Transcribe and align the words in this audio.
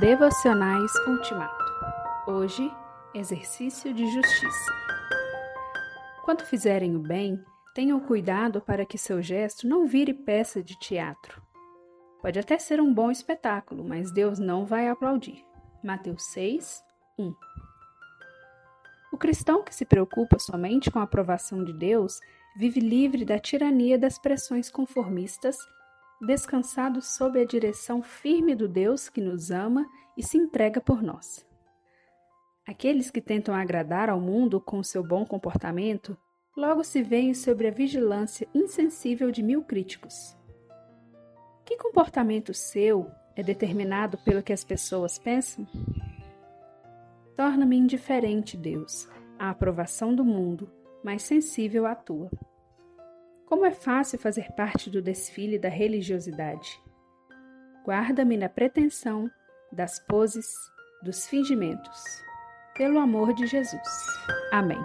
Devocionais 0.00 0.92
Ultimato. 1.08 1.64
Hoje, 2.24 2.70
exercício 3.12 3.92
de 3.92 4.08
justiça. 4.08 4.72
Quando 6.24 6.44
fizerem 6.44 6.94
o 6.94 7.00
bem, 7.00 7.42
tenham 7.74 7.98
cuidado 7.98 8.60
para 8.60 8.86
que 8.86 8.96
seu 8.96 9.20
gesto 9.20 9.66
não 9.66 9.88
vire 9.88 10.14
peça 10.14 10.62
de 10.62 10.78
teatro. 10.78 11.42
Pode 12.22 12.38
até 12.38 12.60
ser 12.60 12.80
um 12.80 12.94
bom 12.94 13.10
espetáculo, 13.10 13.82
mas 13.82 14.12
Deus 14.12 14.38
não 14.38 14.64
vai 14.64 14.86
aplaudir. 14.86 15.44
Mateus 15.82 16.22
6, 16.26 16.80
1. 17.18 17.34
O 19.12 19.18
cristão 19.18 19.64
que 19.64 19.74
se 19.74 19.84
preocupa 19.84 20.38
somente 20.38 20.92
com 20.92 21.00
a 21.00 21.04
aprovação 21.04 21.64
de 21.64 21.72
Deus 21.72 22.20
vive 22.56 22.78
livre 22.78 23.24
da 23.24 23.40
tirania 23.40 23.98
das 23.98 24.16
pressões 24.16 24.70
conformistas 24.70 25.56
descansados 26.20 27.16
sob 27.16 27.40
a 27.40 27.44
direção 27.44 28.02
firme 28.02 28.54
do 28.54 28.68
Deus 28.68 29.08
que 29.08 29.20
nos 29.20 29.50
ama 29.50 29.86
e 30.16 30.22
se 30.22 30.36
entrega 30.36 30.80
por 30.80 31.02
nós. 31.02 31.46
Aqueles 32.66 33.10
que 33.10 33.20
tentam 33.20 33.54
agradar 33.54 34.10
ao 34.10 34.20
mundo 34.20 34.60
com 34.60 34.82
seu 34.82 35.02
bom 35.02 35.24
comportamento 35.24 36.16
logo 36.56 36.82
se 36.82 37.02
veem 37.02 37.32
sob 37.32 37.66
a 37.66 37.70
vigilância 37.70 38.48
insensível 38.52 39.30
de 39.30 39.42
mil 39.42 39.62
críticos. 39.62 40.36
Que 41.64 41.76
comportamento 41.76 42.52
seu 42.52 43.10
é 43.36 43.42
determinado 43.42 44.18
pelo 44.18 44.42
que 44.42 44.52
as 44.52 44.64
pessoas 44.64 45.18
pensam? 45.18 45.66
Torna-me 47.36 47.76
indiferente, 47.76 48.56
Deus, 48.56 49.08
à 49.38 49.50
aprovação 49.50 50.14
do 50.14 50.24
mundo, 50.24 50.70
mas 51.04 51.22
sensível 51.22 51.86
à 51.86 51.94
tua. 51.94 52.28
Como 53.48 53.64
é 53.64 53.70
fácil 53.70 54.18
fazer 54.18 54.52
parte 54.52 54.90
do 54.90 55.00
desfile 55.00 55.58
da 55.58 55.70
religiosidade. 55.70 56.78
Guarda-me 57.82 58.36
na 58.36 58.46
pretensão, 58.46 59.30
das 59.72 59.98
poses, 60.00 60.46
dos 61.02 61.26
fingimentos. 61.26 61.98
Pelo 62.76 62.98
amor 62.98 63.32
de 63.32 63.46
Jesus. 63.46 63.80
Amém. 64.52 64.78